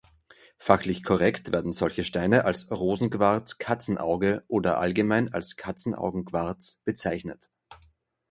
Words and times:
Fachlich 0.57 1.03
korrekt 1.03 1.51
werden 1.51 1.71
solche 1.71 2.03
Steine 2.03 2.43
als 2.43 2.71
„Rosenquarz-Katzenauge“ 2.71 4.43
oder 4.47 4.79
allgemein 4.79 5.31
als 5.31 5.57
Katzenaugen-Quarz 5.57 6.81
bezeichnet. 6.83 7.51